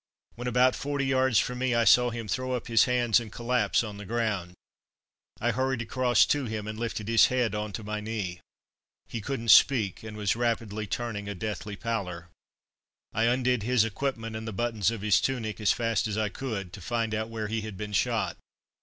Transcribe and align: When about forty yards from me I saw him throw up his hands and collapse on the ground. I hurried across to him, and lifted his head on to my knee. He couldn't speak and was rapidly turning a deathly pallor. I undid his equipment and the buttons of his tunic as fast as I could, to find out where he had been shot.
When 0.33 0.47
about 0.47 0.75
forty 0.75 1.05
yards 1.05 1.37
from 1.37 1.59
me 1.59 1.75
I 1.75 1.83
saw 1.83 2.09
him 2.09 2.27
throw 2.27 2.53
up 2.53 2.65
his 2.65 2.85
hands 2.85 3.19
and 3.19 3.31
collapse 3.31 3.83
on 3.83 3.97
the 3.97 4.03
ground. 4.07 4.55
I 5.39 5.51
hurried 5.51 5.83
across 5.83 6.25
to 6.25 6.45
him, 6.45 6.67
and 6.67 6.79
lifted 6.79 7.07
his 7.07 7.27
head 7.27 7.53
on 7.53 7.71
to 7.73 7.83
my 7.83 7.99
knee. 8.01 8.41
He 9.09 9.21
couldn't 9.21 9.49
speak 9.49 10.01
and 10.01 10.17
was 10.17 10.35
rapidly 10.35 10.87
turning 10.87 11.29
a 11.29 11.35
deathly 11.35 11.75
pallor. 11.75 12.29
I 13.13 13.25
undid 13.25 13.61
his 13.61 13.85
equipment 13.85 14.35
and 14.35 14.47
the 14.47 14.51
buttons 14.53 14.89
of 14.89 15.01
his 15.01 15.21
tunic 15.21 15.61
as 15.61 15.71
fast 15.71 16.07
as 16.07 16.17
I 16.17 16.29
could, 16.29 16.73
to 16.73 16.81
find 16.81 17.13
out 17.13 17.29
where 17.29 17.47
he 17.47 17.61
had 17.61 17.77
been 17.77 17.93
shot. 17.93 18.37